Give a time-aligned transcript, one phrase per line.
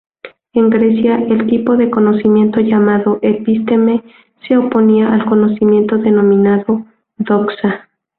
[0.53, 4.01] En Grecia, el tipo de conocimiento llamado "episteme"
[4.47, 7.87] se oponía al conocimiento denominado "doxa".